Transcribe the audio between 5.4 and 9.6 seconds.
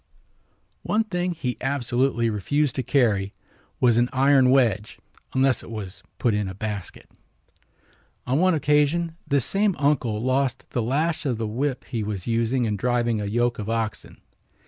it was put in a basket. On one occasion this